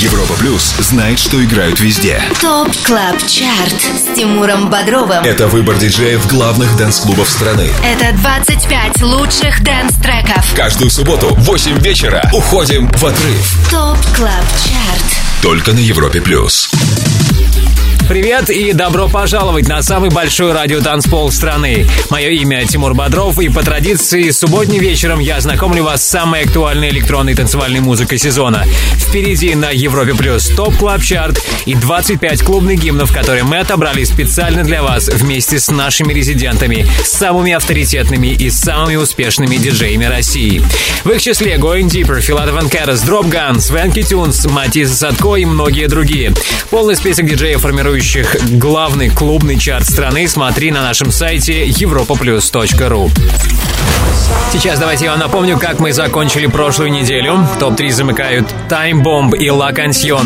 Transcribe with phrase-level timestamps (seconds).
[0.00, 2.22] Европа Плюс знает, что играют везде.
[2.40, 5.22] Top Club Chart с Тимуром Бодровым.
[5.24, 7.70] Это выбор диджеев главных dance-клубов страны.
[7.84, 10.54] Это 25 лучших dance-треков.
[10.56, 13.70] Каждую субботу в 8 вечера уходим в отрыв.
[13.70, 15.42] Top Club Chart.
[15.42, 16.70] Только на Европе Плюс.
[18.10, 21.86] Привет и добро пожаловать на самый большой радиотанцпол страны.
[22.10, 26.88] Мое имя Тимур Бодров, и по традиции субботним вечером я знакомлю вас с самой актуальной
[26.88, 28.66] электронной танцевальной музыкой сезона.
[28.96, 34.64] Впереди на Европе Плюс Top Club Chart и 25 клубных гимнов, которые мы отобрали специально
[34.64, 40.60] для вас вместе с нашими резидентами, самыми авторитетными и самыми успешными диджеями России.
[41.04, 46.34] В их числе Going Deeper, Filatov & Karas, Dropgun, Swanky Tunes, Matisse & Sadko и многие другие.
[46.70, 47.64] Полный список диджеев,
[48.00, 53.10] формирующих главный клубный чарт страны, смотри на нашем сайте europaplus.ru.
[54.50, 57.46] Сейчас давайте я вам напомню, как мы закончили прошлую неделю.
[57.58, 60.24] Топ-3 замыкают Time Bomb и La Canción.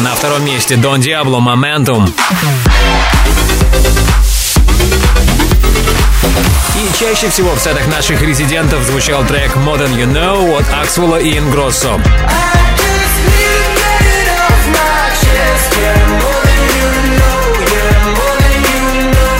[0.00, 2.08] На втором месте Don Diablo Momentum.
[6.86, 11.16] И чаще всего в сетах наших резидентов звучал трек More Than You Know от Аксвелла
[11.16, 12.00] и Ингроссо.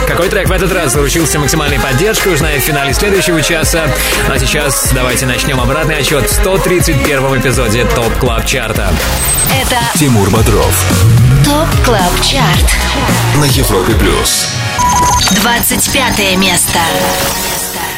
[0.09, 3.87] Какой трек в этот раз заручился максимальной поддержкой, узнаем в финале следующего часа.
[4.27, 8.93] Ну а сейчас давайте начнем обратный отсчет в 131 эпизоде Top Club Chart'а.
[9.53, 10.75] Это Тимур Бодров
[11.45, 12.77] Top Club Chart.
[13.37, 14.49] на Европе Плюс.
[15.31, 16.79] 25 место.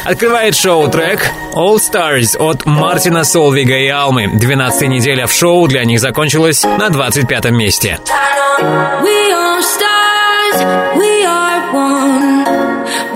[0.03, 4.27] Открывает шоу трек All Stars от Мартина Солвига и Алмы.
[4.33, 7.99] 12 неделя в шоу для них закончилась на 25 месте.
[8.59, 10.57] We are stars,
[10.97, 12.45] we are one.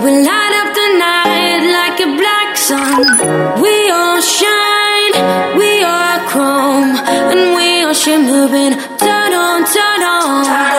[0.02, 3.60] We light up the night like a black sun.
[3.60, 6.96] We all shine, we are chrome,
[7.32, 8.74] and we are shimmering.
[8.98, 10.73] Turn on, turn on.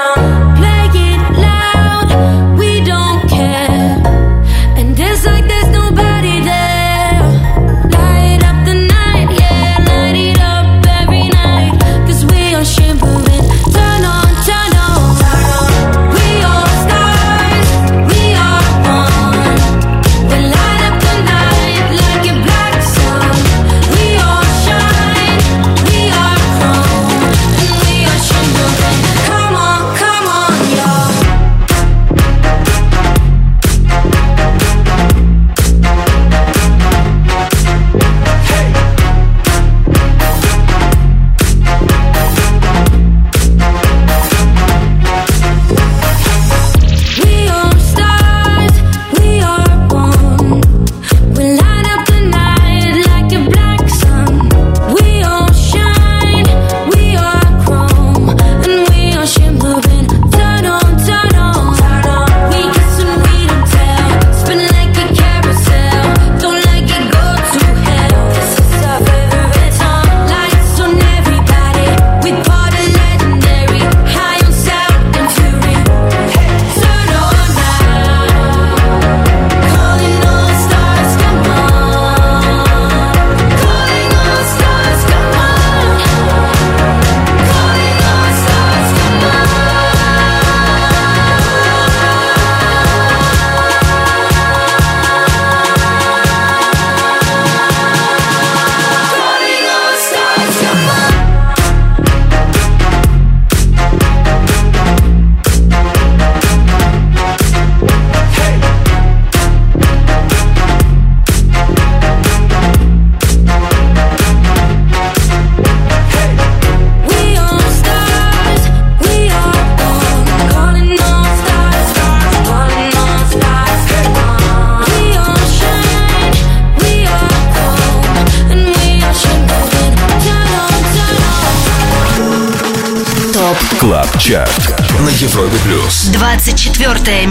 [137.07, 137.21] Este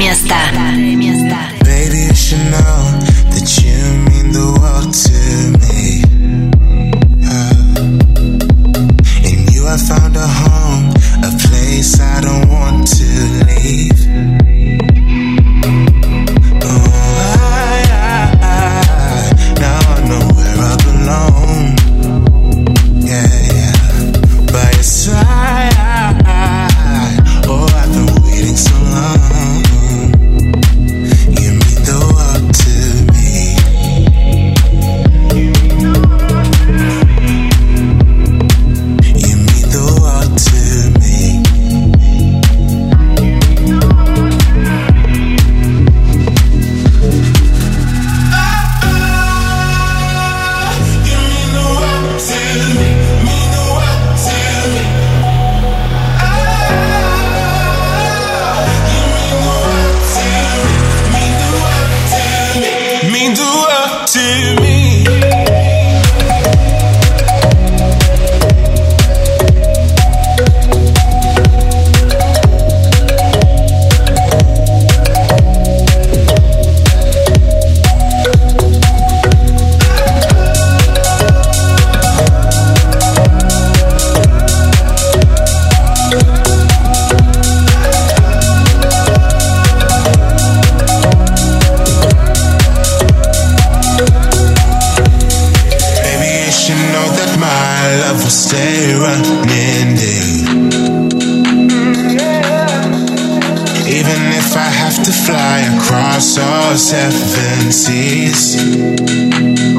[106.94, 108.56] tendencies.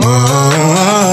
[0.03, 1.05] Oh.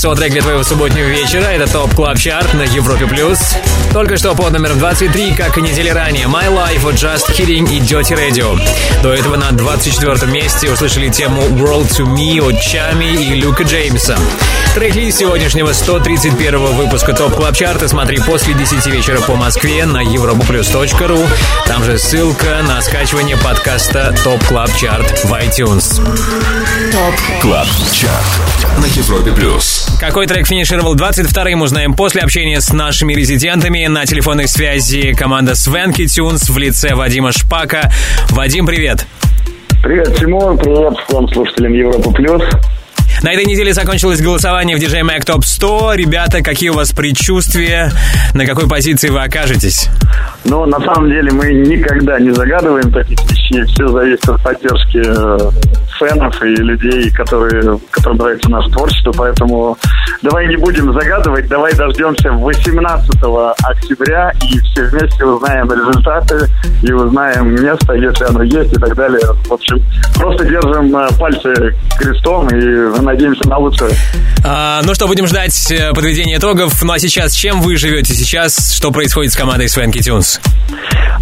[0.00, 1.44] всего трек для твоего субботнего вечера.
[1.44, 3.38] Это Top Club Chart на Европе Плюс.
[3.92, 8.16] Только что под номером 23, как и недели ранее, My Life, Just Kiddin и Dirty
[8.16, 8.58] Radio.
[9.02, 14.16] До этого на 24 месте услышали тему World to Me от Tchami и Люка Джеймса.
[14.74, 21.28] Трек-лист сегодняшнего 131 выпуска Top Club Chart'а смотри после 10 вечера по Москве на europaplus.ru.
[21.66, 25.96] Там же ссылка на скачивание подкаста Top Club Chart в iTunes.
[26.90, 29.32] TOP Club Chart на Европе+.
[29.32, 29.89] плюс.
[30.00, 33.86] Какой трек финишировал 22-м, узнаем после общения с нашими резидентами.
[33.86, 37.92] На телефонной связи команда Swanky Tunes в лице Вадима Шпака.
[38.30, 39.04] Вадим, привет!
[39.82, 42.42] Привет, Тимур, привет всем слушателям Европа Плюс.
[43.22, 45.92] На этой неделе закончилось голосование в DJ Mag Top 100.
[45.92, 47.92] Ребята, какие у вас предчувствия?
[48.32, 49.90] На какой позиции вы окажетесь?
[50.44, 53.64] Ну, на самом деле, мы никогда не загадываем таких вещей.
[53.64, 55.50] Все зависит от поддержки э,
[56.00, 59.12] фенов и людей, которые, которым нравится наше творчество.
[59.16, 59.76] Поэтому
[60.22, 63.10] давай не будем загадывать, давай дождемся 18
[63.62, 66.48] октября и все вместе узнаем результаты
[66.82, 69.20] и узнаем место, если оно есть и так далее.
[69.46, 69.82] В общем,
[70.16, 71.52] просто держим э, пальцы
[71.98, 73.90] крестом и надеемся на лучшее.
[74.44, 76.82] А, ну что, будем ждать э, подведения итогов.
[76.82, 78.74] Ну а сейчас, чем вы живете сейчас?
[78.74, 80.40] Что происходит с командой Свенки Тюнс?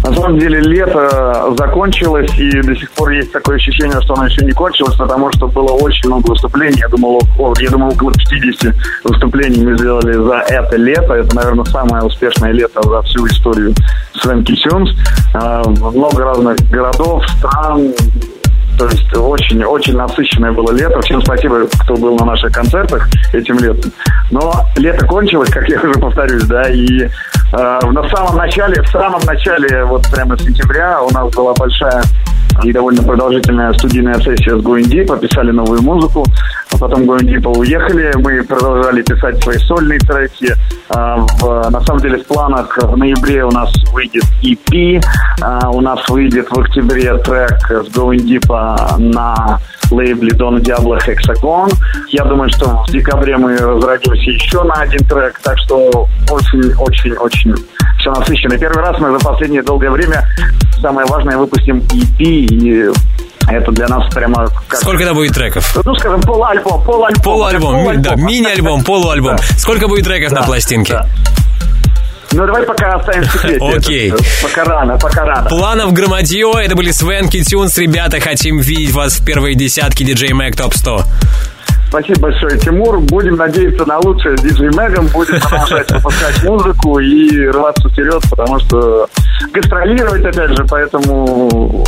[0.03, 4.45] На самом деле лето закончилось, и до сих пор есть такое ощущение, что оно еще
[4.45, 6.79] не кончилось, потому что было очень много выступлений.
[6.79, 11.13] Я думал, о, я думал около 50 выступлений мы сделали за это лето.
[11.13, 13.73] Это, наверное, самое успешное лето за всю историю
[14.13, 14.91] Свенки Тюнс.
[15.33, 17.93] А, Много разных городов, стран,
[18.79, 21.01] то есть очень-очень насыщенное было лето.
[21.01, 23.91] Всем спасибо, кто был на наших концертах этим летом.
[24.31, 27.09] Но лето кончилось, как я уже повторюсь, да, и э,
[27.51, 32.01] на самом начале, в самом начале, вот прямо сентября у нас была большая
[32.63, 36.25] и довольно продолжительная студийная сессия с Deep, пописали новую музыку,
[36.71, 40.53] а потом Deep уехали, мы продолжали писать свои сольные треки.
[40.89, 45.01] А, в, на самом деле в планах в ноябре у нас выйдет EP,
[45.41, 49.59] а, у нас выйдет в октябре трек с Deep на
[49.91, 51.71] лейбле Дон Диабло Hexagon.
[52.09, 57.55] Я думаю, что в декабре мы разродимся еще на один трек, так что очень-очень-очень
[57.99, 58.57] все насыщенно.
[58.57, 60.27] Первый раз мы за последнее долгое время,
[60.81, 62.89] самое важное, выпустим EP, и
[63.47, 64.47] это для нас прямо...
[64.67, 65.75] Как, Сколько это будет треков?
[65.83, 67.21] ну, скажем, полуальбом, полуальбом.
[67.23, 68.01] Полуальбом, полуальбом.
[68.03, 69.37] да, мини-альбом, полуальбом.
[69.57, 70.93] Сколько будет треков на пластинке?
[70.93, 71.07] да.
[72.31, 73.65] Ну, давай пока оставим в секрете.
[73.75, 74.11] Окей.
[74.11, 75.49] Это, Пока рано, пока рано.
[75.49, 77.75] Планов громадье, это были Свенки Тюнс.
[77.79, 81.05] Ребята, хотим видеть вас в первой десятке DJ Mag Top 100.
[81.89, 82.99] Спасибо большое, Тимур.
[82.99, 85.07] Будем надеяться на лучшее диджей Мэгом.
[85.07, 89.09] Будем продолжать выпускать музыку и рваться вперед, потому что
[89.51, 91.83] гастролировать, опять же, поэтому...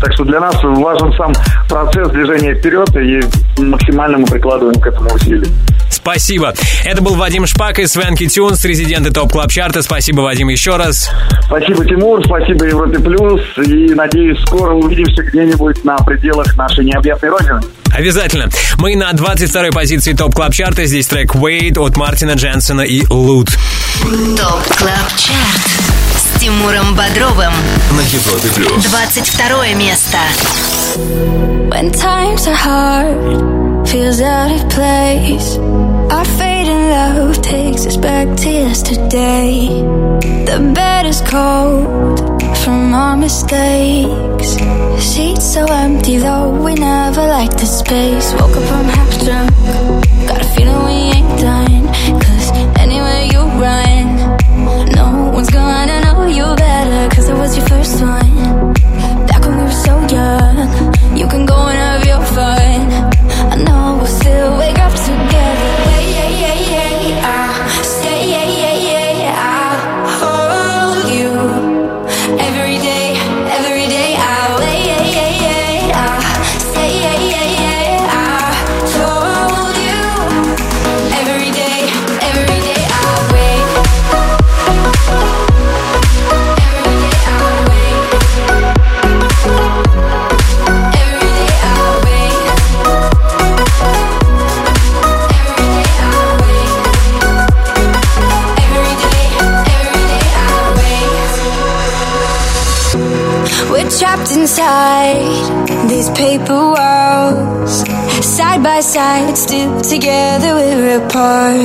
[0.00, 1.32] Так что для нас важен сам
[1.68, 3.20] процесс движения вперед, и
[3.62, 5.48] максимально мы прикладываем к этому усилия.
[5.90, 6.54] Спасибо.
[6.84, 9.82] Это был Вадим Шпак из Swanky Tunes, резиденты TOP Club Chart а.
[9.82, 11.10] Спасибо, Вадим, еще раз.
[11.42, 17.60] Спасибо, Тимур, спасибо Европе Плюс, и надеюсь, скоро увидимся где-нибудь на пределах нашей необъятной родины.
[17.92, 18.48] Обязательно.
[18.78, 20.84] Мы на 22-й позиции TOP Club Chart а.
[20.86, 23.50] Здесь трек Wait от Мартина Дженсона и Loote.
[24.00, 25.89] ТОП КЛАБ ЧАРТ
[26.39, 27.53] Тимуром Бодровым.
[27.91, 28.85] На Европе плюс.
[28.85, 30.17] 22 место.
[31.69, 35.57] When times are hard, feels out of place.
[36.09, 39.67] Our fading love takes us back to yesterday.
[40.45, 42.19] The bed is cold
[42.63, 44.57] from our mistakes.
[44.99, 48.33] Sheets so empty though we never liked the space.
[48.33, 49.51] Woke up, I'm half drunk.
[50.27, 51.08] Got a feeling we
[108.60, 111.56] Side by side, still together, we're apart.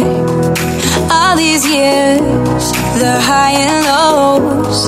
[1.11, 2.71] All these years,
[3.01, 4.87] the high and lows.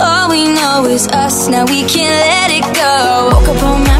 [0.00, 3.28] All we know is us, now we can't let it go.
[3.32, 3.91] Woke up on my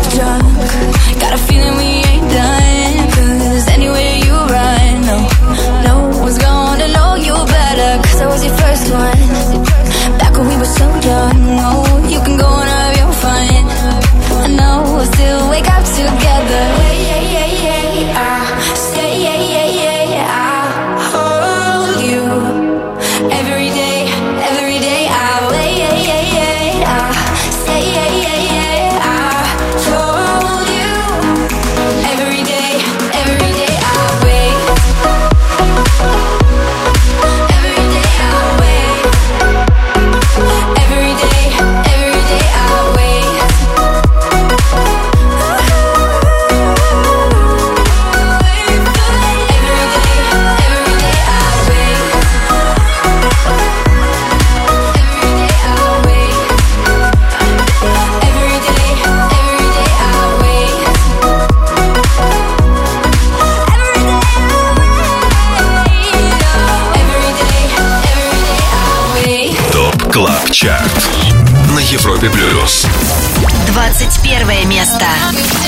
[74.44, 75.62] 21 место.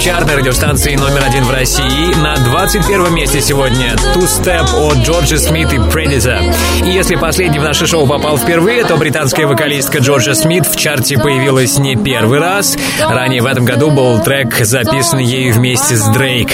[0.00, 2.14] Это топ клаб чарт на радиостанции номер один в России.
[2.22, 6.54] На 21 месте сегодня Two Step от Джорджа Смит и Predator.
[6.84, 11.18] И если последний в наше шоу попал впервые, то британская вокалистка Джорджа Смит в чарте
[11.18, 12.76] появилась не первый раз.
[13.00, 16.50] Ранее в этом году был трек, записанный ею вместе с Дрейк.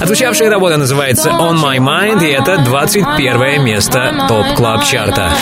[0.00, 5.32] Отвечавшая работа называется On My Mind, и это 21 место топ клаб чарта.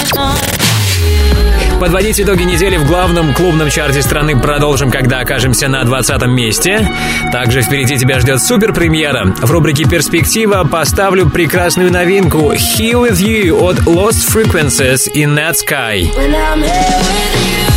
[1.82, 6.88] Подводить итоги недели в главном клубном чарте страны продолжим, когда окажемся на 20 месте.
[7.32, 9.34] Также впереди тебя ждет супер премьера.
[9.42, 16.08] В рубрике «Перспектива» поставлю прекрасную новинку «Here With You» от Lost Frequencies in That Sky.
[16.16, 17.71] When I'm here with you.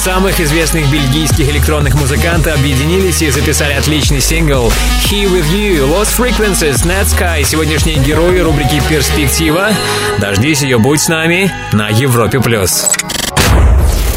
[0.00, 4.72] Самых известных бельгийских электронных музыканта объединились и записали отличный сингл
[5.04, 9.68] «Here With You» Lost Frequencies, Netsky, сегодняшние герои рубрики «Перспектива».
[10.18, 12.40] Дождись ее, будь с нами на Европе+.
[12.40, 12.86] плюс.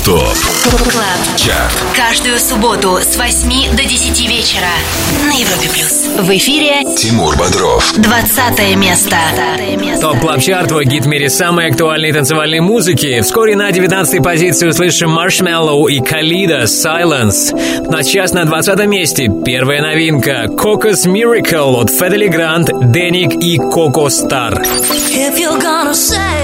[0.06, 1.38] TOP Club.
[1.38, 4.69] Chart Каждую субботу с 8 до 10 вечера
[5.28, 6.06] на Европе плюс.
[6.17, 9.17] В эфире Тимур Бодров 20 место.
[10.00, 13.19] TOP Club Chart, твой гид в мире самой актуальной танцевальной музыки.
[13.21, 17.54] Вскоре на 19 позиции услышим Marshmello и Khalid а Silence.
[17.89, 24.10] На час на 20 месте первая новинка Cocos Miracle от Федели Грант, Деник и Коко
[24.10, 24.62] Стар.
[25.12, 26.42] If you're gonna save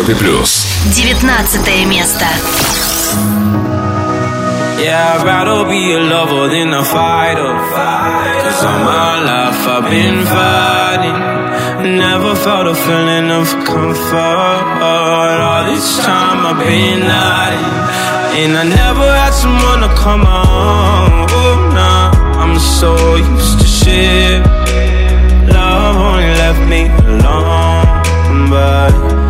[0.00, 0.66] Европе плюс.
[1.22, 2.24] 19 место.
[4.78, 7.52] Yeah, I'd rather be a lover than a fighter.
[8.42, 11.18] Cause all my life I've been fighting.
[11.98, 14.64] Never felt a feeling of comfort.
[14.80, 17.76] All this time I've been hiding.
[18.40, 21.26] And I never had someone to come on.
[21.30, 22.10] Oh, nah,
[22.42, 24.40] I'm so used to shit.
[25.52, 28.50] Love only left me alone.
[28.50, 29.29] But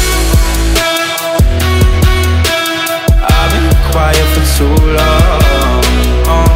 [4.61, 5.81] Too long.
[6.29, 6.49] Uh.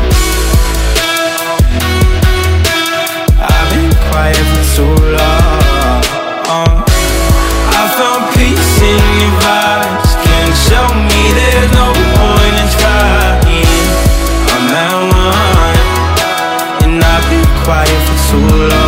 [3.50, 6.84] I've been quiet for too long.
[7.74, 10.12] I found peace in your vibes.
[10.26, 13.74] Can't show me there's no point in trying.
[14.54, 14.94] I'm at
[15.26, 15.82] one,
[16.84, 18.85] and I've been quiet for too long.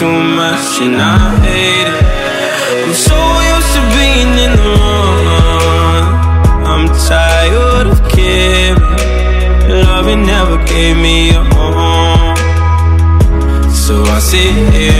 [0.00, 2.04] Too much and I hate it.
[2.84, 3.18] I'm so
[3.52, 6.06] used to being in the wrong.
[6.72, 8.80] I'm tired of caring.
[9.84, 12.36] Loving never gave me a home.
[13.84, 14.99] So I sit here.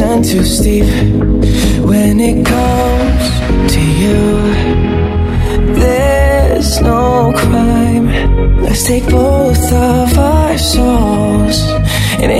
[0.00, 0.86] None too steep.
[1.90, 3.24] When it comes
[3.74, 4.20] to you.
[5.74, 8.06] There's no crime.
[8.62, 11.58] Let's take both of our souls
[12.22, 12.30] and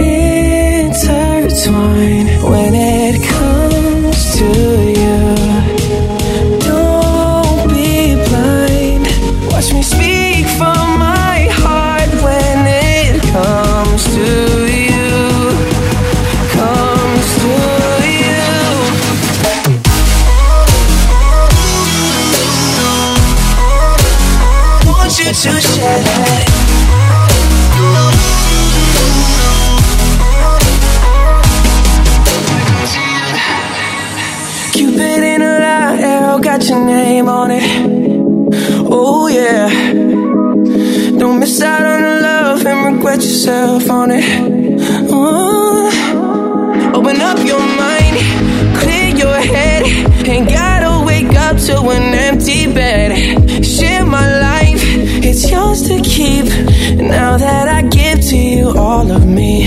[59.00, 59.64] all of me,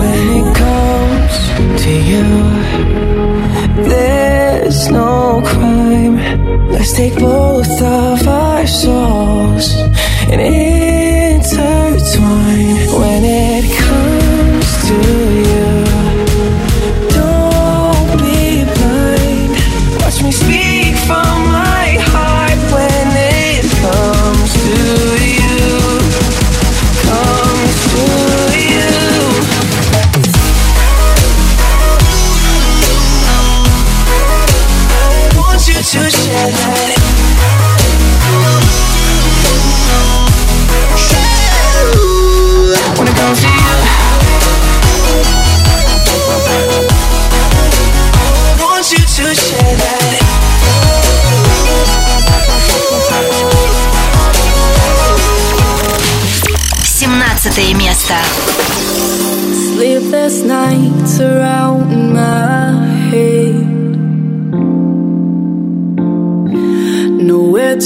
[0.00, 1.34] when it comes
[1.82, 2.26] to you,
[3.90, 6.16] there's no crime.
[6.70, 9.74] Let's take both of our souls
[10.30, 10.40] and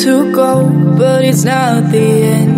[0.02, 2.55] to go, but it's not the end.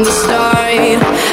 [0.00, 1.31] The start.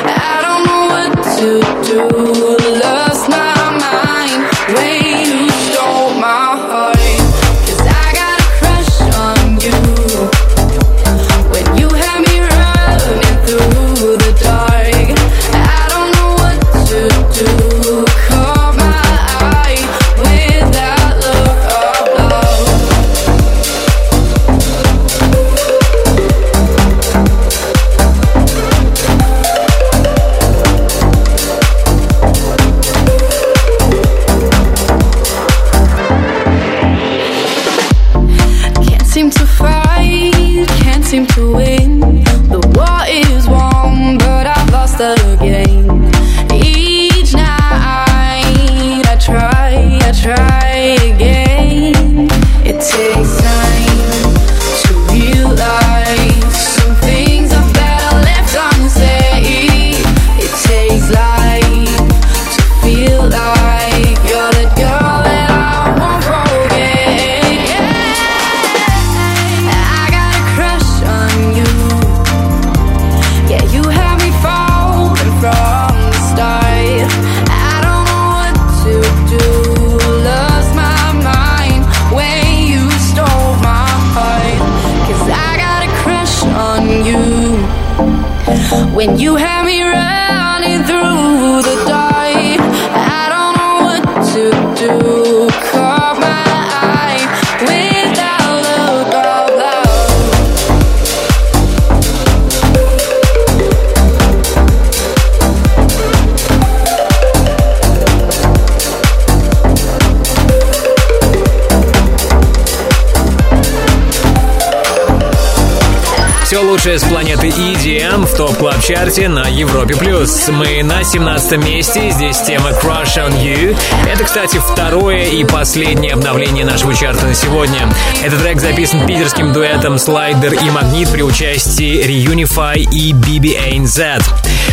[118.40, 119.98] TOP Club Chart е на Европе+.
[119.98, 120.48] плюс.
[120.48, 123.78] Мы на 17 месте, здесь тема Crush on You.
[124.10, 127.90] Это, кстати, второе и последнее обновление нашего чарта на сегодня.
[128.24, 134.24] Этот трек записан питерским дуэтом Слайдер и Магнит при участии Reunify и BBANZ.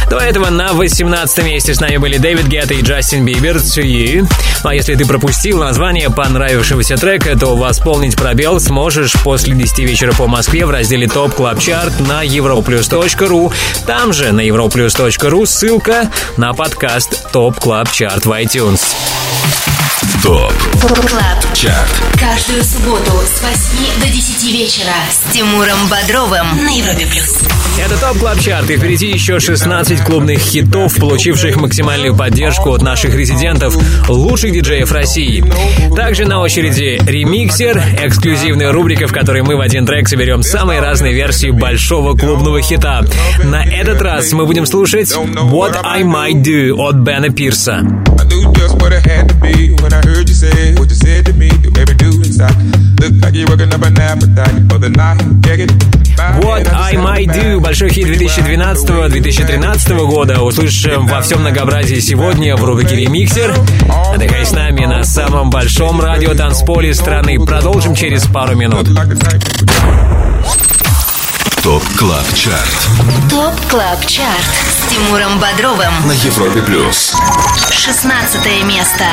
[0.08, 4.28] До этого на 18 месте с нами были Дэвид Гетта и Джастин Бибер «To You».
[4.62, 10.12] Ну а если ты пропустил название понравившегося трека, то восполнить пробел сможешь после 10 вечера
[10.12, 13.52] по Москве в разделе TOP Club Chart на europlus.ru.
[13.86, 18.82] Там же на europlus.ru ссылка на подкаст TOP Club Chart в iTunes.
[20.22, 27.06] TOP Club Chart Каждую субботу с 8 до 10 вечера с Тимуром Бодровым на Европе
[27.06, 27.38] Плюс.
[27.78, 33.14] Это TOP Club Chart, и впереди еще 16 клубных хитов, получивших максимальную поддержку от наших
[33.14, 33.74] резидентов,
[34.08, 35.42] лучших диджеев России.
[35.94, 41.14] Также на очереди ремиксер, эксклюзивная рубрика, в которой мы в один трек соберем самые разные
[41.14, 43.02] версии большого клубного хита.
[43.44, 47.82] На этот раз мы будем слушать What I Might Do от Бена Пирса.
[56.40, 62.96] What I Might Do, большой хит 2012-2013 года, услышим во всем многообразии сегодня в рубрике
[62.96, 63.54] «Ремиксер».
[64.12, 67.38] Отдыхай с нами на самом большом радио танцполе страны.
[67.44, 68.88] Продолжим через пару минут.
[71.66, 77.12] ТОП КЛАБ ЧАРТ ТОП КЛАБ ЧАРТ с Тимуром Бодровым на Европе Плюс.
[77.72, 79.04] 16 место.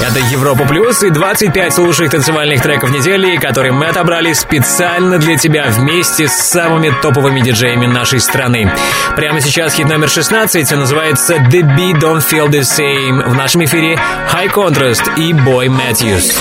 [0.00, 5.66] Это Европа Плюс и 25 лучших танцевальных треков недели, которые мы отобрали специально для тебя
[5.68, 8.72] вместе с самыми топовыми диджеями нашей страны.
[9.14, 13.28] Прямо сейчас хит номер 16 называется The Beat Don't Feel The Same.
[13.28, 14.00] В нашем эфире
[14.32, 16.32] High Contrast и Boy Matthews.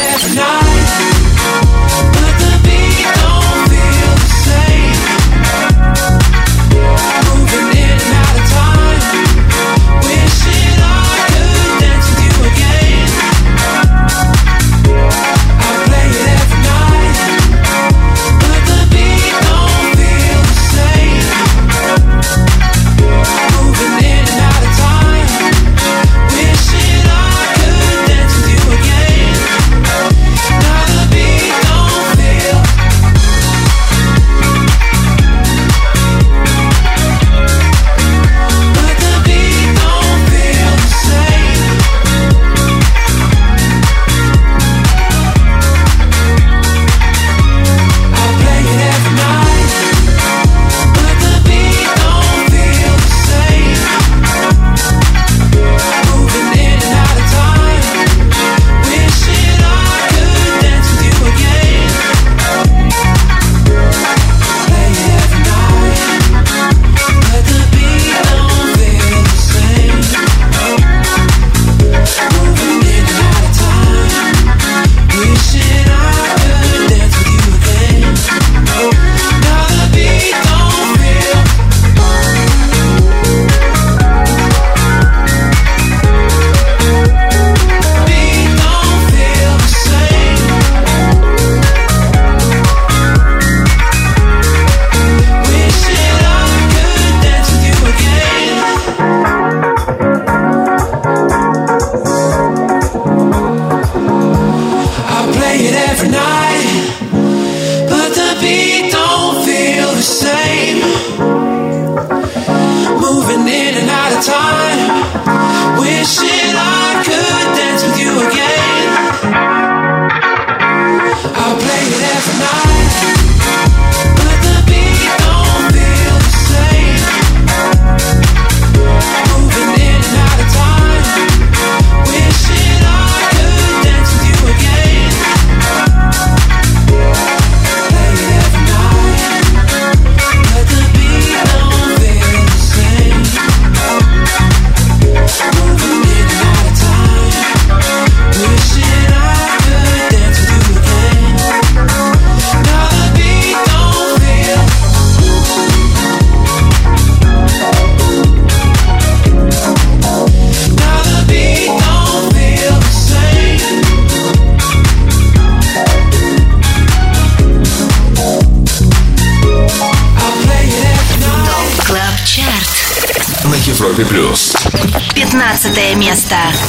[176.09, 176.68] Fiesta.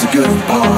[0.00, 0.77] the good part.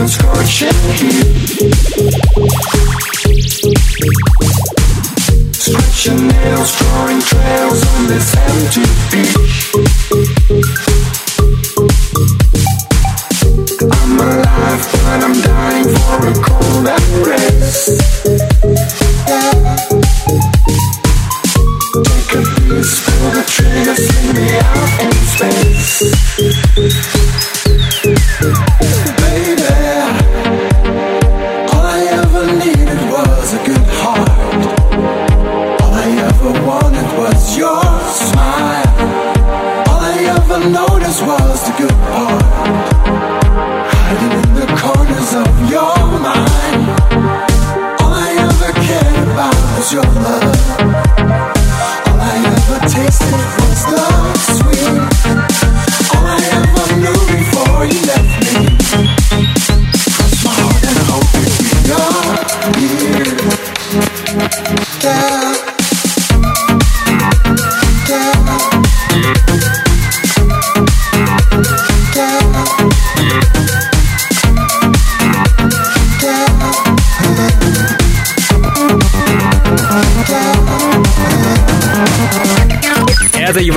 [0.00, 0.08] Your
[6.16, 9.56] nails, drawing trails on this empty beach.
[13.92, 18.39] I'm alive, but I'm dying for a cold embrace.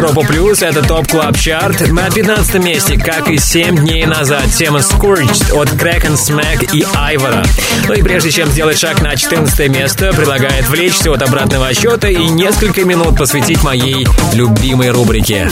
[0.04, 0.62] Европа Плюс.
[0.62, 1.80] Это TOP Club Chart.
[1.88, 7.45] На 15 месте, как и 7 дней назад, тема Scorched от Kraken Smack и Айвара.
[7.88, 12.26] Ну и прежде чем сделать шаг на 14 место, предлагает отвлечься от обратного счета и
[12.26, 15.49] несколько минут посвятить моей любимой рубрике.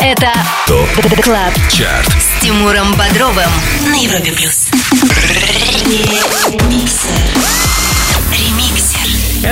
[0.00, 0.30] Это
[0.66, 3.48] TOP Club Chart с Тимуром Бодровым
[3.86, 4.68] на Европе Плюс.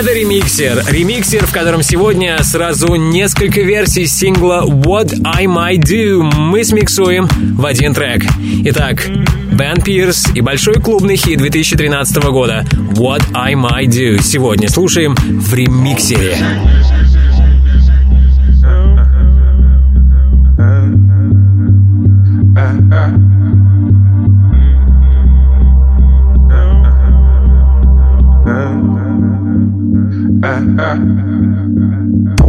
[0.02, 0.84] Это ремиксер.
[0.88, 7.64] Ремиксер, в котором сегодня сразу несколько версий сингла What I Might Do мы смиксуем в
[7.64, 8.24] один трек.
[8.64, 9.06] Итак,
[9.52, 15.54] Бен Пирс и большой клубный хит 2013 года What I Might Do сегодня слушаем в
[15.54, 16.36] ремиксере.
[30.44, 30.58] I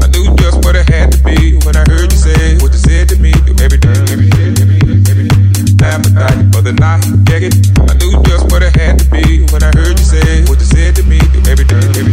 [0.09, 3.07] knew just what it had to be when I heard you say what you said
[3.09, 3.31] to me.
[3.61, 5.85] Every day, every day, every day, every day.
[5.85, 7.53] Appetite for the night, get it?
[7.77, 10.65] I knew just what it had to be when I heard you say what you
[10.65, 11.19] said to me.
[11.45, 12.12] Every day, every day,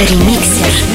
[0.00, 0.93] Ремиксер.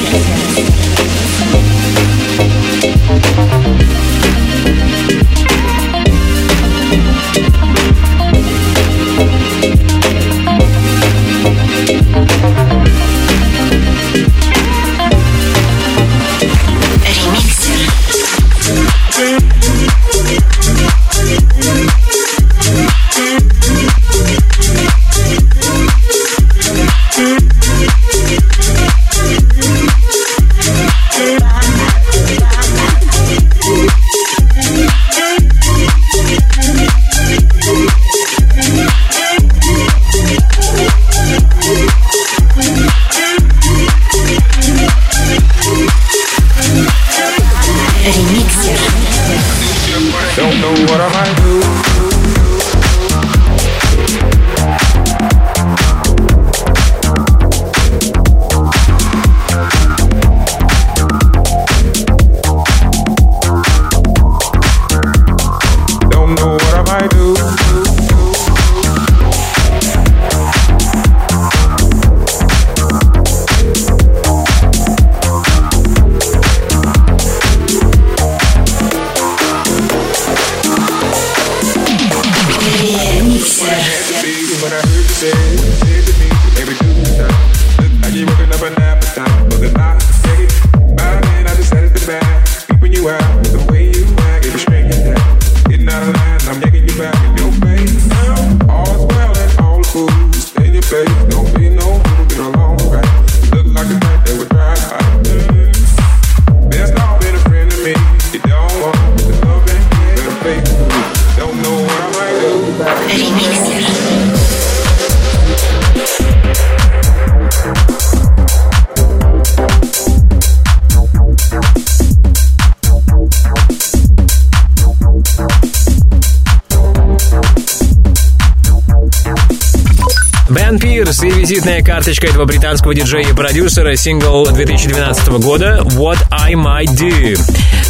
[131.90, 137.36] Карточка этого британского диджея и продюсера сингл 2012 года What I Might Do.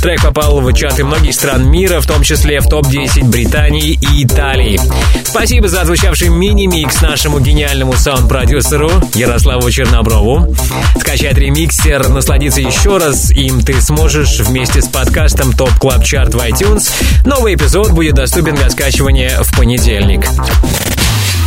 [0.01, 4.81] Трек попал в чарты многих стран мира, в том числе в топ-10 Британии и Италии.
[5.23, 10.55] Спасибо за отзвучавший мини-микс нашему гениальному саунд-продюсеру Ярославу Черноброву.
[10.99, 16.39] Скачать ремиксер, насладиться еще раз им ты сможешь вместе с подкастом TOP Club Chart в
[16.39, 16.91] iTunes.
[17.27, 20.25] Новый эпизод будет доступен для скачивания в понедельник.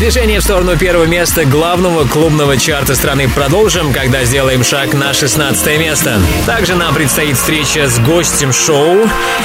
[0.03, 5.79] Движение в сторону первого места главного клубного чарта страны продолжим, когда сделаем шаг на 16
[5.79, 6.19] место.
[6.45, 8.97] Также нам предстоит встреча с гостем шоу.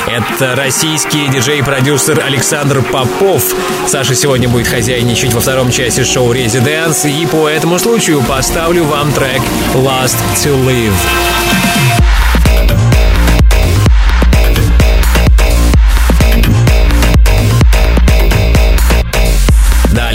[0.09, 3.55] Это российский диджей-продюсер Александр Попов.
[3.87, 9.13] Саша сегодня будет хозяйничать во втором части шоу «Резиденс», и по этому случаю поставлю вам
[9.13, 9.43] трек
[9.77, 11.38] «Last to Live».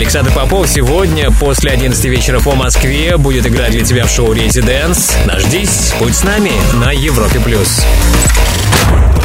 [0.04, 5.16] Александр Попов сегодня после 11 вечера по Москве будет играть для тебя в шоу «ResiDANCE».
[5.24, 7.40] Дождись, будь с нами на Европе+.
[7.40, 7.82] плюс.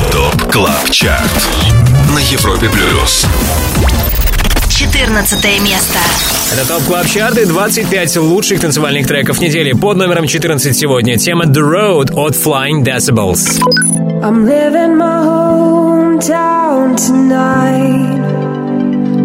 [0.09, 1.49] TOP Club Chart
[2.15, 3.25] на Европе Плюс.
[4.69, 5.99] 14 место.
[6.53, 9.73] Это TOP Club Chart ы, 25 лучших танцевальных треков недели.
[9.73, 13.59] Под номером 14 сегодня тема The Road от Flying Decibels.
[14.23, 18.38] I'm leaving my hometown tonight.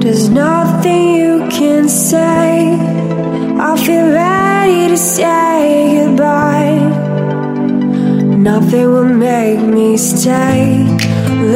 [0.04, 2.76] There's nothing you can say.
[3.58, 6.76] I feel ready to say goodbye.
[8.36, 10.84] Nothing will make me stay.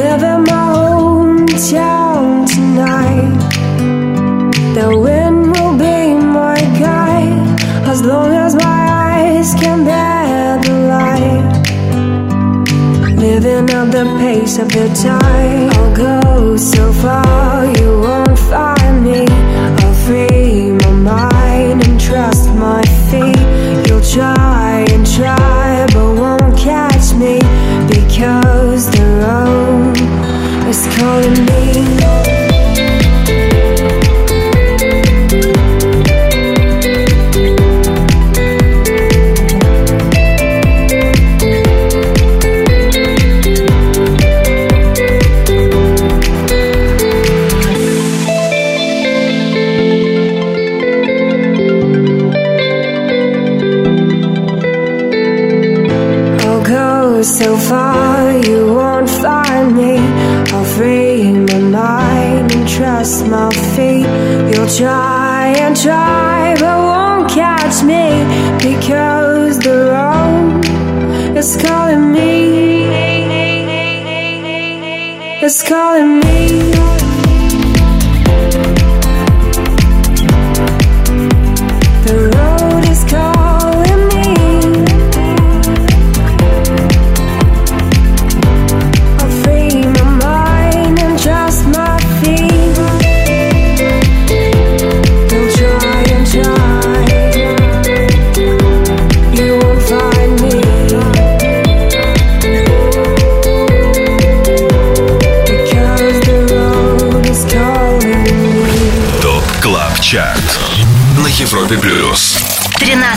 [0.01, 3.37] Live in my hometown tonight.
[4.73, 8.81] The wind will be my guide as long as my
[9.11, 11.45] eyes can bear the light.
[13.15, 15.69] Living at the pace of the tide.
[15.77, 17.58] I'll go so far,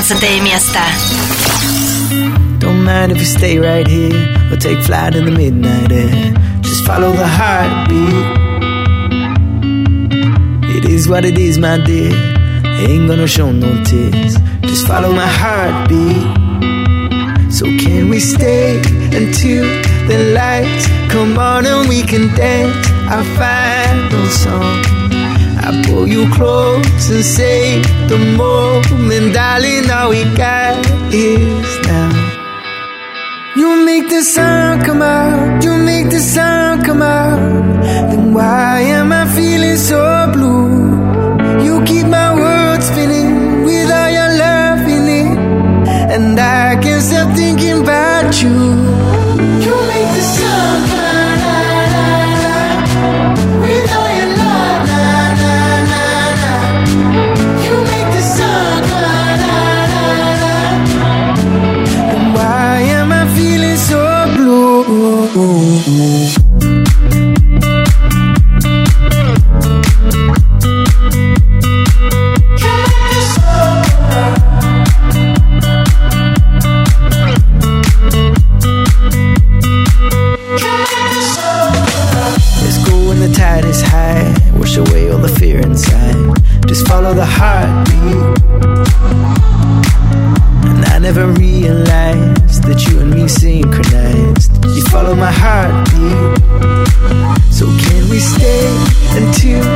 [0.03, 0.85] Saturday Miesta.
[2.59, 6.35] Don't mind if you stay right here or take flight in the midnight air.
[6.61, 8.27] Just follow the heartbeat.
[10.77, 12.11] It is what it is, my dear.
[12.83, 14.39] Ain't gonna show no tears.
[14.63, 16.27] Just follow my heartbeat.
[17.53, 18.79] So can we stay
[19.15, 19.65] until
[20.09, 25.02] the lights come on and we can dance our final song?
[25.65, 30.75] I pull you close and say the moment, darling, all we got
[31.15, 32.11] is now.
[33.57, 37.39] You make the sun come out, you make the sun come out.
[38.11, 40.62] Then why am I feeling so blue?
[85.13, 86.41] All the fear inside.
[86.67, 88.41] Just follow the heartbeat.
[90.65, 94.65] And I never realized that you and me synchronized.
[94.65, 96.39] You follow my heartbeat.
[97.53, 98.67] So can we stay
[99.21, 99.72] until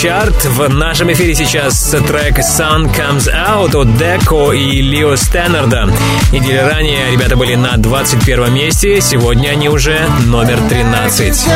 [0.00, 0.46] Чарт.
[0.46, 5.90] В нашем эфире сейчас трек Sun Comes Out от Деко и Лио Стэннерда.
[6.32, 11.46] Неделю ранее ребята были на 21 месте, сегодня они уже номер 13.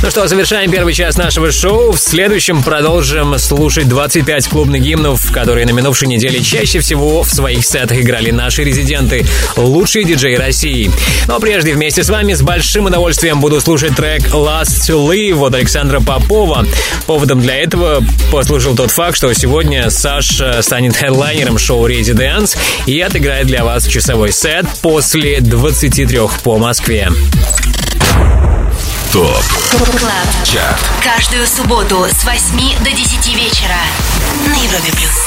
[0.00, 1.90] Ну что, завершаем первый час нашего шоу.
[1.90, 7.64] В следующем продолжим слушать 25 клубных гимнов, которые на минувшей неделе чаще всего в своих
[7.64, 9.26] сетах играли наши резиденты,
[9.56, 10.92] лучшие диджеи России.
[11.26, 15.56] Но прежде вместе с вами с большим удовольствием буду слушать трек Last to Live от
[15.56, 16.64] Александра Попова.
[17.06, 23.48] Поводом для этого послужил тот факт, что сегодня Саша станет хедлайнером шоу Residents и отыграет
[23.48, 27.10] для вас часовой сет после 23 по Москве.
[29.12, 33.76] ТОП КЛАБ ЧАРТ Каждую субботу с 8 до 10 вечера
[34.46, 35.26] на Европе Плюс.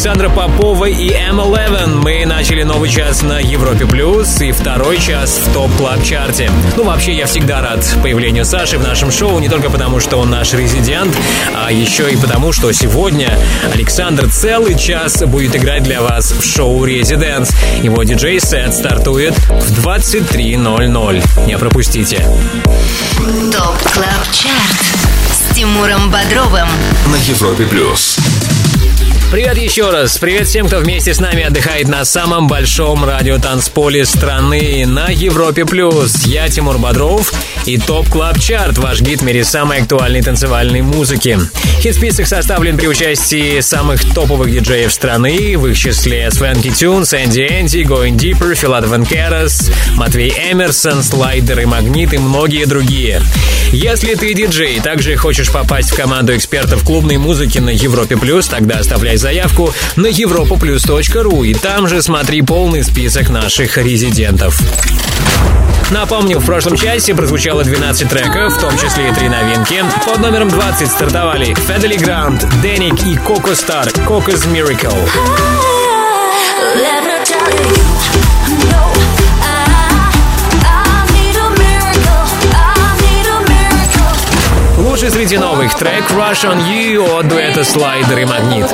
[0.00, 1.86] Александра Попова и M11.
[1.96, 6.50] Мы начали новый час на Европе Плюс и второй час в TOP Club Chart е
[6.78, 10.30] Ну, вообще, я всегда рад появлению Саши в нашем шоу, не только потому, что он
[10.30, 11.14] наш резидент,
[11.54, 13.38] а еще и потому, что сегодня
[13.74, 17.50] Александр целый час будет играть для вас в шоу ResiDANCE.
[17.82, 21.46] Его диджей-сет стартует в 23.00.
[21.46, 22.26] Не пропустите.
[23.52, 24.80] TOP Club Chart
[25.30, 26.68] с Тимуром Бодровым
[27.04, 28.18] на Европе Плюс.
[29.30, 30.18] Привет еще раз.
[30.18, 35.64] Привет всем, кто вместе с нами отдыхает на самом большом радиотанцполе страны на Европе+.
[35.64, 36.26] плюс.
[36.26, 37.32] Я Тимур Бодров
[37.64, 41.38] и TOP Club Chart, ваш гид в мире самой актуальной танцевальной музыки.
[41.80, 47.78] Хит-список составлен при участии самых топовых диджеев страны, в их числе Swanky Tunes, Сэнди Энди,
[47.78, 53.22] Going Deeper, Filatov & Karas, Матвей Эмерсон, Слайдер и Магнит и многие другие.
[53.72, 58.48] Если ты диджей и также хочешь попасть в команду экспертов клубной музыки на Европе+, плюс,
[58.48, 64.60] тогда оставляй заявку на europoplus.ru и там же смотри полный список наших резидентов.
[65.90, 69.84] Напомню, в прошлом часе прозвучало 12 треков, в том числе и три новинки.
[70.06, 75.08] Под номером 20 стартовали Федели Грант, Деник и Коко Стар, Coco's Miracle.
[84.78, 88.66] Лучший среди новых трек Crush on You от дуэта Слайдер и Магнит.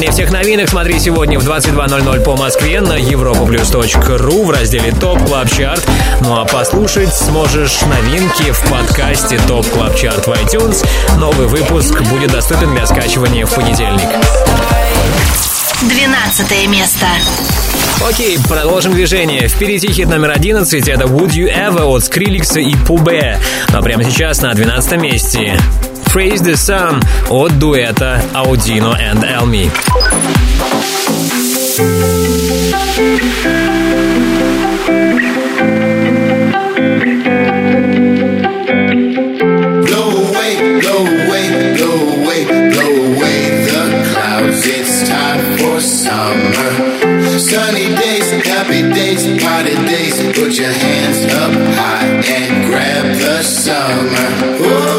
[0.00, 5.50] Название всех новинок смотри сегодня в 22.00 по Москве на europaplus.ru в разделе TOP Club
[5.50, 5.86] Chart.
[6.22, 10.86] Ну а послушать сможешь новинки в подкасте TOP Club Chart в iTunes.
[11.18, 14.08] Новый выпуск будет доступен для скачивания в понедельник.
[15.82, 17.06] 12 место.
[18.08, 19.48] Окей, продолжим движение.
[19.48, 20.88] Впереди хит номер 11.
[20.88, 23.38] Это Would You Ever от Скриликса и Пубе.
[23.68, 25.60] Но прямо сейчас на 12 месте.
[26.11, 29.69] Praise the Sun от дуэта Audino and Elmi.
[39.85, 42.41] Blow away, blow away, blow away,
[42.71, 44.65] blow away the clouds.
[44.65, 46.71] It's time for summer.
[47.37, 50.15] Sunny days, happy days, party days.
[50.37, 52.07] Put your hands up high
[52.37, 54.29] and grab the summer.
[54.61, 54.98] Oh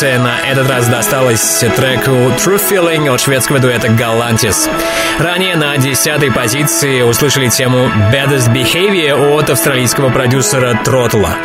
[0.00, 4.70] Девятая позиция на этот раз досталась треку True Feeling от шведского дуэта Galantis.
[5.18, 11.36] Ранее на десятой позиции услышали тему Baddest Behavior от австралийского продюсера Throttle а.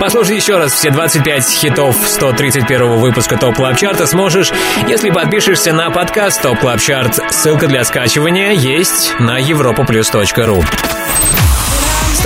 [0.00, 4.50] Послушай еще раз все 25 хитов 131 выпуска TOP Club Chart а сможешь,
[4.88, 7.20] если подпишешься на подкаст TOP Club Chart.
[7.30, 10.95] Ссылка для скачивания есть на europaplus.ru.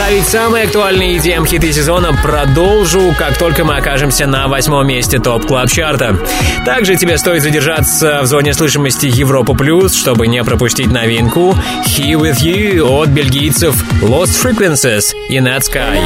[0.01, 5.45] Ставить самые актуальные EDM хиты сезона продолжу, как только мы окажемся на восьмом месте TOP
[5.45, 6.16] Club Chart а
[6.64, 11.55] Также тебе стоит задержаться в зоне слышимости Европа Плюс, чтобы не пропустить новинку
[11.86, 16.01] He With You от бельгийцев Lost Frequencies и Net Sky.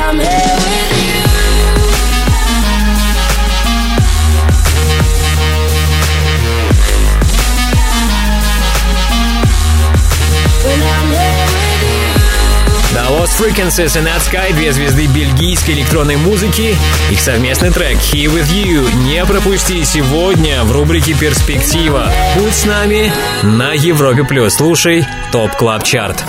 [13.39, 16.77] Frequencies и Nat Sky, две звезды бельгийской электронной музыки.
[17.11, 22.13] Их совместный трек He With You не пропусти сегодня в рубрике «Перспектива».
[22.37, 23.13] Будь с нами
[23.43, 24.25] на Европе+.
[24.25, 24.55] плюс.
[24.55, 26.23] Слушай TOP Club Chart.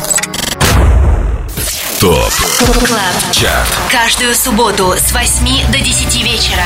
[2.00, 6.66] TOP CLUB CHART Каждую субботу с 8 до 10 вечера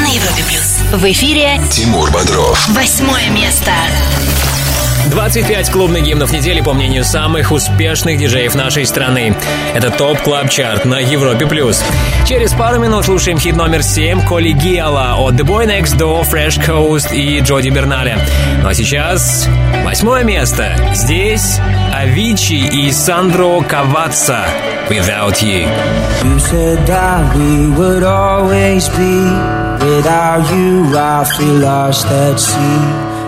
[0.00, 0.42] на Европе+.
[0.48, 0.78] плюс.
[0.92, 2.68] В эфире Тимур Бодров.
[2.68, 3.72] Восьмое место.
[5.10, 9.34] 25 клубных гимнов недели по мнению самых успешных диджеев нашей страны.
[9.74, 11.46] Это TOP Club Chart на Европе+.
[11.46, 11.82] плюс.
[12.26, 17.14] Через пару минут слушаем хит номер 7 «Colegiala» от The Boy Next Door, Fresh Coast
[17.14, 18.18] и Джоди Берналя.
[18.62, 19.48] Ну а сейчас
[19.84, 20.76] восьмое место.
[20.94, 21.58] Здесь
[21.92, 24.46] Авичи и Сандро Каваца
[24.88, 25.68] «Without You».
[26.22, 33.03] You said that we would always be Without you I feel lost at sea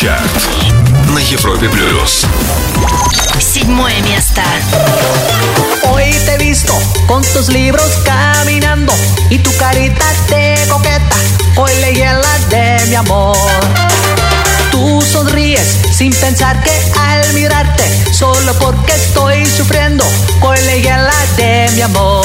[0.00, 0.48] Чарт
[1.08, 2.24] на Европе Плюс.
[3.40, 4.42] Седьмое место.
[5.90, 6.72] Hoy te he visto
[7.08, 8.94] con tus libros caminando
[9.28, 11.16] y tu carita de coqueta.
[11.56, 13.36] Hoy leí la de mi amor.
[14.70, 20.04] Tú sonríes sin pensar que al mirarte, solo porque estoy sufriendo,
[20.42, 22.24] hoy leí la de mi amor.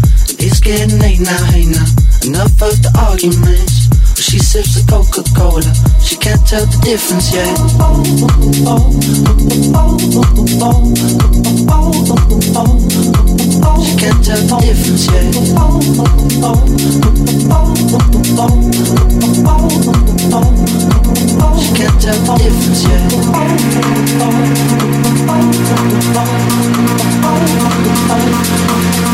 [0.43, 1.85] It's getting late now, hey now.
[2.25, 3.85] Enough of the arguments.
[4.17, 6.01] She sips the difference yet.
[6.01, 7.45] She can't tell the difference yet.
[13.85, 15.29] She can't tell the difference yet.
[21.61, 23.21] She can't tell the difference yet.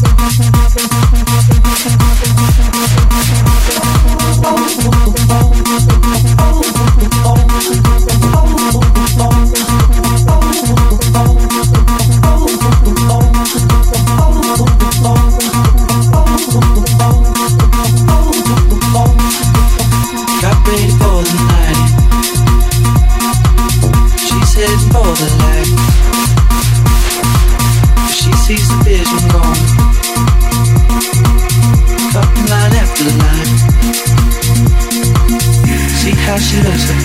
[0.00, 1.53] Gracias.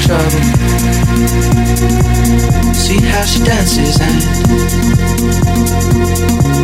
[0.09, 0.41] Trouble.
[2.73, 4.21] See how she dances and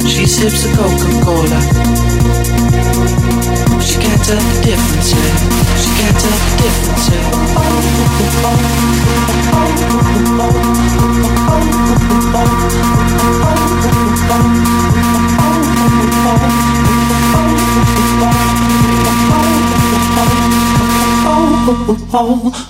[0.09, 1.61] she sips a Coca-Cola.
[3.85, 5.37] She can't tell the difference yet.
[5.81, 7.05] She can't tell the difference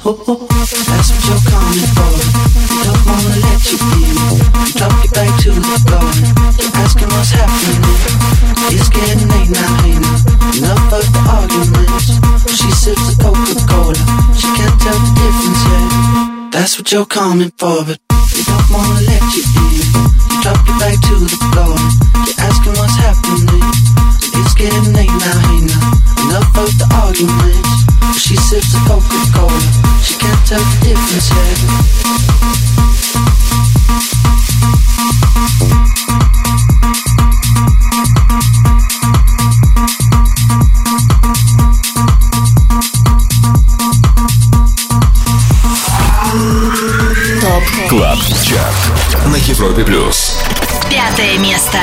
[0.03, 0.54] what
[3.71, 3.77] you.
[3.81, 6.09] You drop your back to the floor.
[6.81, 7.81] Asking what's happening.
[8.69, 10.17] It's getting late now, hey now.
[10.53, 12.21] Enough of the arguments.
[12.51, 13.95] She sips a Coca-Cola.
[14.37, 16.51] She can't tell the difference yet.
[16.51, 19.81] That's what you're coming for, but they don't wanna let you in.
[20.29, 21.75] You drop your back to the floor.
[22.25, 23.65] You're asking what's happening.
[24.35, 25.81] It's getting late now, hey now.
[26.27, 27.69] Enough of the arguments.
[28.19, 29.59] She sips a Coca-Cola.
[30.01, 32.84] She can't tell the difference yet.
[47.87, 50.39] Клаб Чарт на Европе Плюс.
[50.89, 51.79] Пятое место.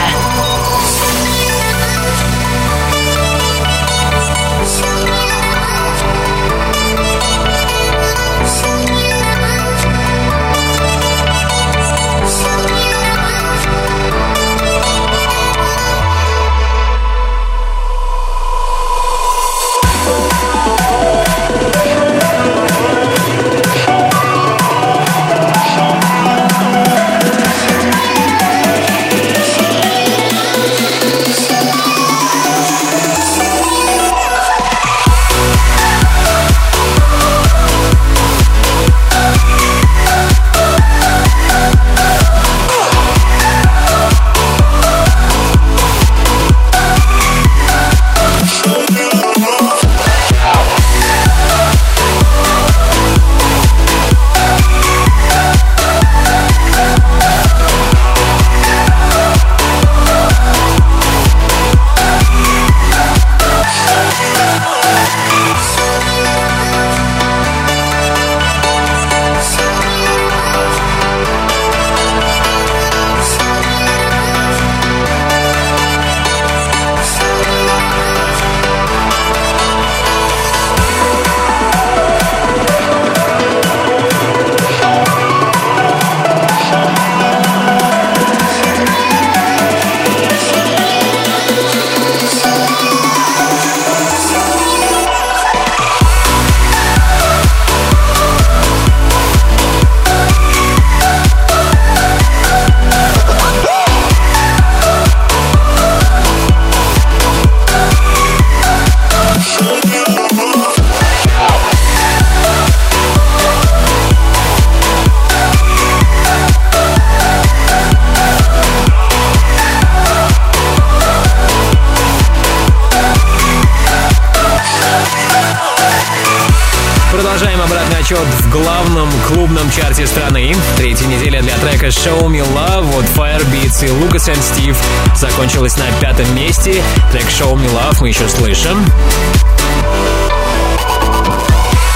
[136.22, 136.82] Пятом месте.
[137.10, 138.84] Трек Show Me Love мы еще слышим.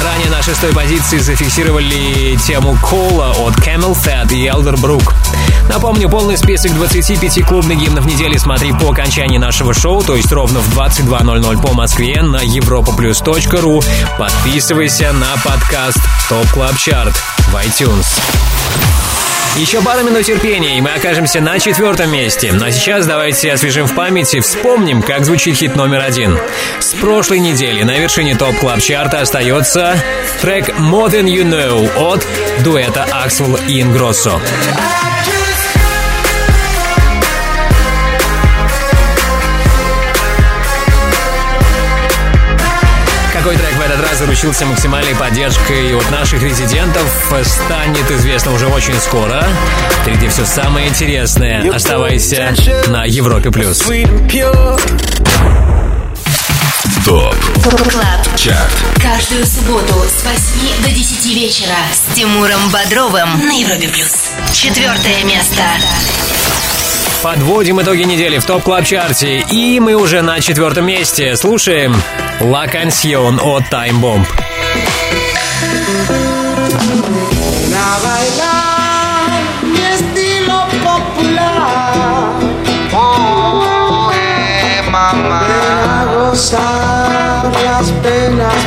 [0.03, 5.12] Ранее на шестой позиции зафиксировали тему Кола от Camel Fat и Elder Brook.
[5.69, 10.61] Напомню, полный список 25 клубных гимнов недели смотри по окончании нашего шоу, то есть ровно
[10.61, 13.85] в 22.00 по Москве на europaplus.ru.
[14.19, 15.98] Подписывайся на подкаст
[16.31, 17.15] Top Club Chart
[17.51, 18.20] в iTunes.
[19.57, 22.53] Еще пару минут терпения, и мы окажемся на четвертом месте.
[22.53, 26.39] Но сейчас давайте освежим в памяти, вспомним, как звучит хит номер один.
[26.78, 29.97] С прошлой недели на вершине топ клаб чарта остается
[30.43, 32.27] трек More Than You Know от
[32.65, 34.39] дуэта Axel и Ingrosso.
[34.74, 35.36] Какой
[44.16, 47.05] заручился максимальной поддержкой от наших резидентов,
[47.43, 49.47] станет известно уже очень скоро.
[50.02, 51.70] Впереди все самое интересное.
[51.70, 52.55] Оставайся
[52.88, 53.51] на Европе+.
[53.51, 53.78] плюс.
[57.05, 57.35] TOP
[57.65, 58.36] Club.
[58.36, 64.30] CHART Каждую субботу с 8 до 10 вечера с Тимуром Бодровым на Европе плюс.
[64.52, 65.62] Четвертое место.
[67.22, 71.36] Подводим итоги недели в top club чарте И мы уже на четвертом месте.
[71.36, 71.94] Слушаем
[72.41, 74.25] La Canción от Time Bomb.
[77.75, 82.33] a bailar mi estilo popular.
[82.93, 85.47] Oh, eh, mamá.
[85.47, 88.65] A gozar las penas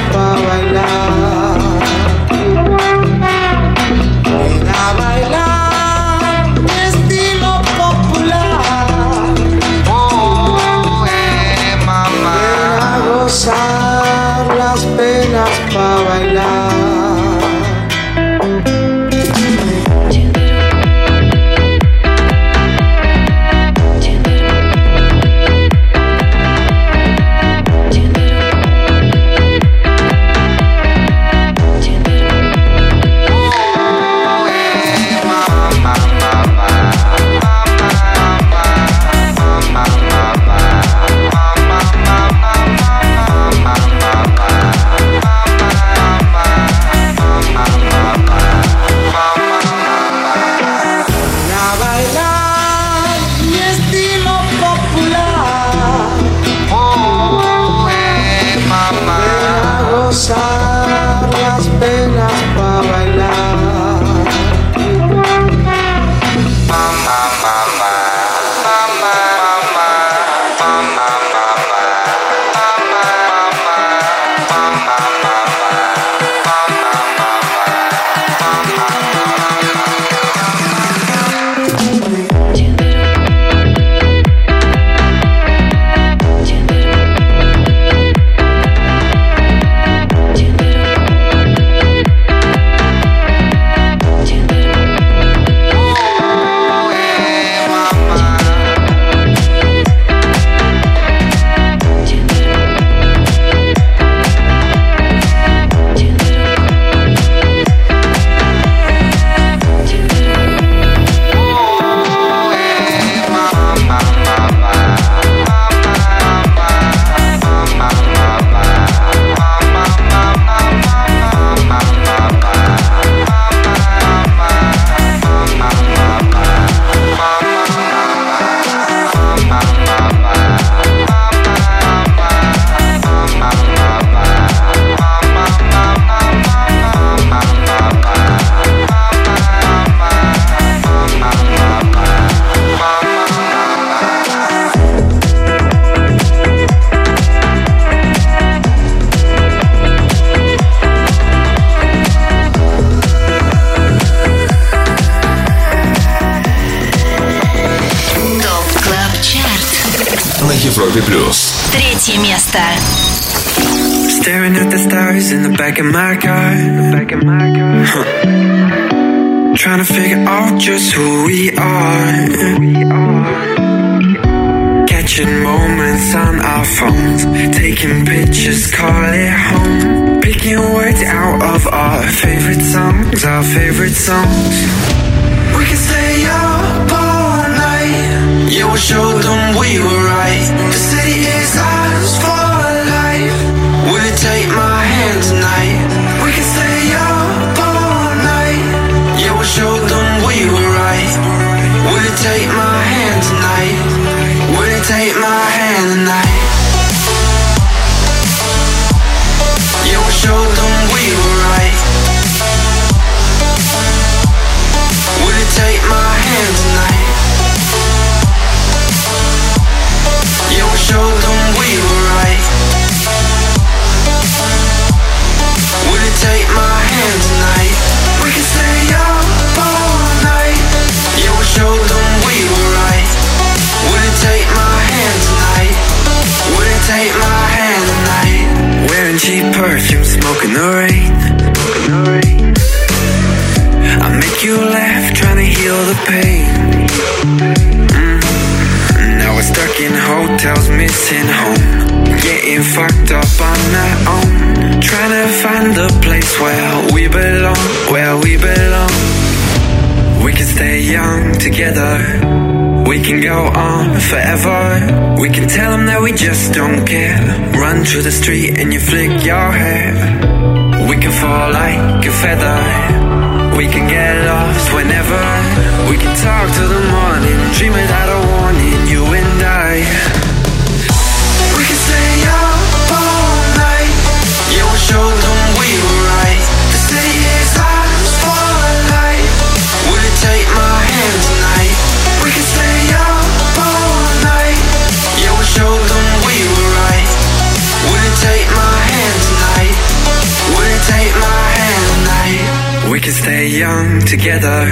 [304.09, 304.65] together.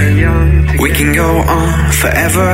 [0.82, 2.50] We can go on forever.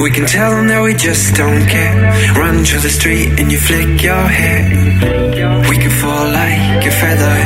[0.00, 1.94] We can tell them that we just don't care.
[2.38, 4.62] Run through the street and you flick your hair.
[5.68, 7.36] We can fall like a feather.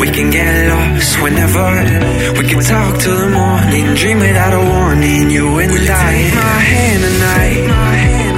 [0.00, 1.68] We can get lost whenever.
[2.38, 5.30] We can talk till the morning, dream without a warning.
[5.30, 6.12] You and I.
[6.34, 8.37] My hand tonight.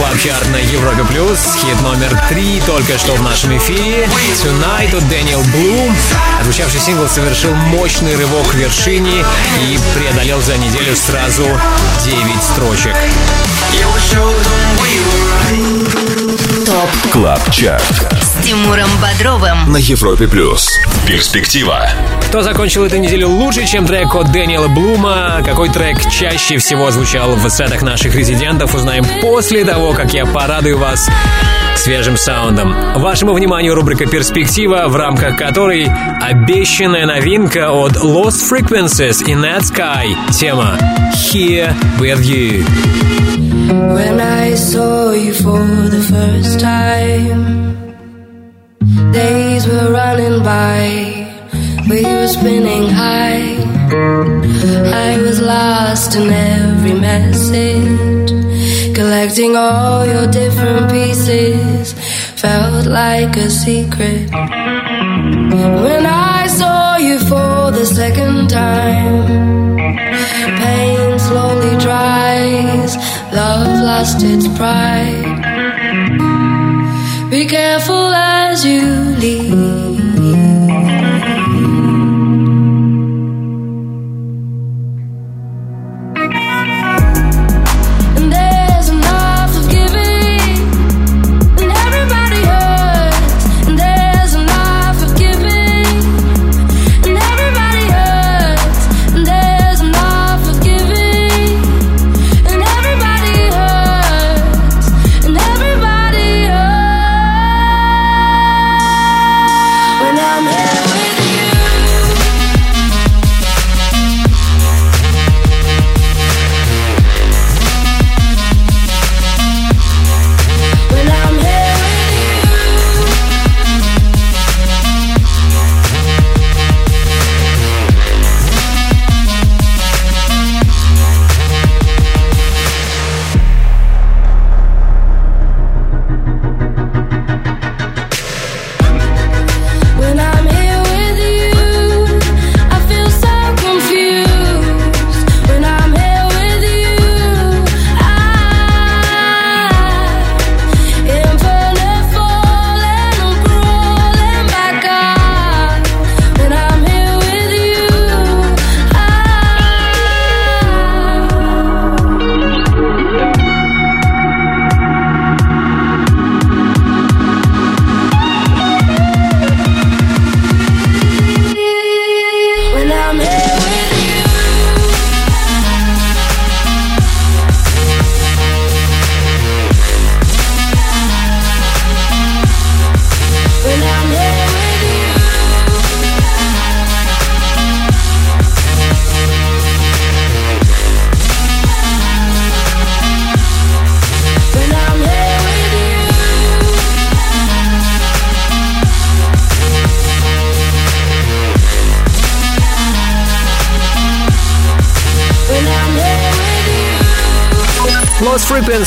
[0.00, 1.38] Club Chart на Европе Плюс.
[1.60, 4.08] Хит номер три только что в нашем эфире.
[4.42, 5.94] Tonight от Дэниел Блум.
[6.40, 9.22] Отзвучавший сингл совершил мощный рывок к вершине
[9.60, 11.44] и преодолел за неделю сразу
[12.02, 12.96] 9 строчек.
[16.64, 20.78] Top Club Chart с Тимуром Бодровым на Европе Плюс.
[21.06, 21.90] Перспектива.
[22.30, 25.42] Кто закончил эту неделю лучше, чем трек от Дэниела Блума?
[25.44, 30.78] Какой трек чаще всего звучал в сетах наших резидентов, узнаем после того, как я порадую
[30.78, 31.10] вас
[31.74, 32.72] свежим саундом.
[32.94, 35.90] Вашему вниманию рубрика «Перспектива», в рамках которой
[36.20, 40.14] обещанная новинка от Lost Frequencies и Ned Sky.
[40.32, 40.78] Тема
[41.32, 42.64] «Here With You».
[43.92, 47.74] When I saw you for the first time
[49.12, 51.09] Days were running by
[51.90, 53.56] We were spinning high.
[55.10, 58.30] I was lost in every message,
[58.94, 61.94] collecting all your different pieces.
[62.40, 64.30] Felt like a secret
[65.84, 69.76] when I saw you for the second time.
[70.62, 72.94] Pain slowly dries,
[73.34, 75.40] love lost its pride.
[77.32, 78.80] Be careful as you
[79.18, 79.89] leave.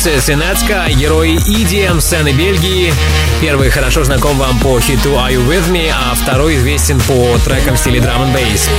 [0.05, 2.93] И Netsky, герои EDM сцены Бельгии.
[3.39, 7.75] Первый хорошо знаком вам по хиту Are You With Me, а второй известен по трекам
[7.75, 8.69] в стиле Drum and Bass.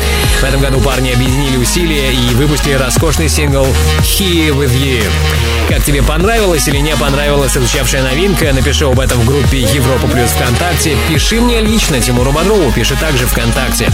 [0.40, 3.66] В этом году парни объединили усилия и выпустили роскошный сингл
[4.00, 5.02] Here With You.
[5.70, 10.30] Как тебе понравилась или не понравилась звучавшая новинка, напиши об этом в группе Европа Плюс
[10.30, 10.94] ВКонтакте.
[11.08, 13.90] Пиши мне лично, Тимуру Бодрову, пиши также ВКонтакте.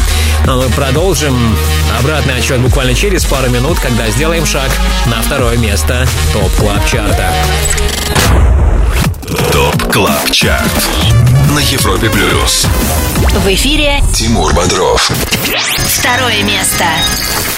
[0.47, 1.57] А мы продолжим
[1.99, 4.71] обратный отчет буквально через пару минут, когда сделаем шаг
[5.07, 7.33] на второе место TOP Club Чарта.
[9.53, 10.89] TOP CLUB CHART
[11.55, 12.67] на Европе Плюс.
[13.33, 15.11] В эфире Тимур Бодров.
[15.87, 16.85] второе место.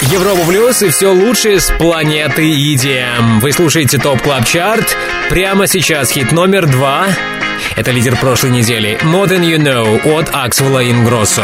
[0.01, 3.39] Европа Плюс и все лучшее с планеты EDM.
[3.39, 4.95] Вы слушаете TOP Club Chart.
[5.29, 7.07] Прямо сейчас хит номер два.
[7.75, 8.99] Это лидер прошлой недели.
[9.03, 11.43] More Than You Know от Аксвелла Ингроссо.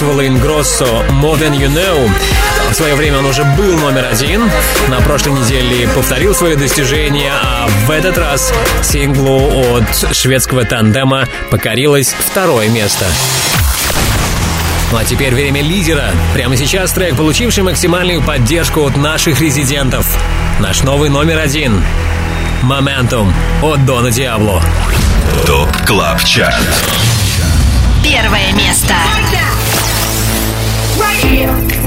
[0.00, 2.10] Аксвелла Ингроссо «More Than You Know».
[2.70, 4.50] В свое время он уже был номер один.
[4.88, 8.50] На прошлой неделе повторил свое достижение, а в этот раз
[8.82, 13.04] синглу от шведского тандема покорилось второе место.
[14.90, 16.12] Ну а теперь время лидера.
[16.32, 20.06] Прямо сейчас трек, получивший максимальную поддержку от наших резидентов.
[20.60, 21.84] Наш новый номер один.
[22.62, 24.62] «Моментум» от Дона Диабло.
[25.44, 26.54] ТОП КЛАБ ЧАРТ
[28.02, 28.94] Первое место.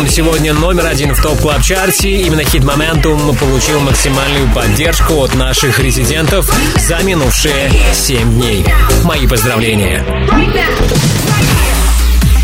[0.00, 5.34] Momentum сегодня номер один в top club чарте Именно хит Momentum получил максимальную поддержку от
[5.34, 8.64] наших резидентов за минувшие 7 дней.
[9.04, 10.02] Мои поздравления.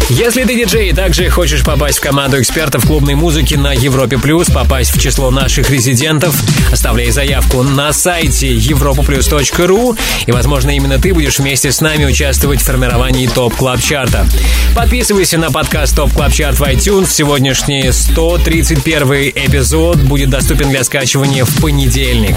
[0.09, 4.49] Если ты диджей и также хочешь попасть в команду экспертов клубной музыки на Европе Плюс,
[4.49, 6.41] попасть в число наших резидентов,
[6.73, 12.65] оставляй заявку на сайте europaplus.ru и, возможно, именно ты будешь вместе с нами участвовать в
[12.65, 14.29] формировании TOP Club Чарта.
[14.77, 17.09] Подписывайся на подкаст TOP Club Chart в iTunes.
[17.11, 22.37] Сегодняшний 131 эпизод будет доступен для скачивания в понедельник.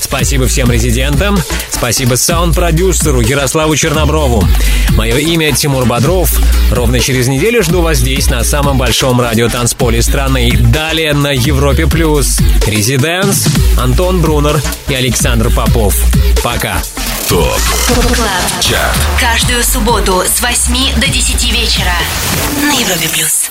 [0.00, 1.36] Спасибо всем резидентам.
[1.74, 4.46] Спасибо саунд-продюсеру Ярославу Черноброву.
[4.90, 6.30] Мое имя Тимур Бодров.
[6.70, 10.52] Ровно через неделю жду вас здесь, на самом большом радиотанцполе страны.
[10.56, 11.86] Далее на Европе+.
[11.86, 15.96] плюс Residence, Антон Брунер и Александр Попов.
[16.44, 16.80] Пока.
[17.28, 17.58] TOP
[17.88, 18.60] Club.
[18.60, 21.94] CHART Каждую субботу с 8 до 10 вечера
[22.62, 23.43] на Европе плюс.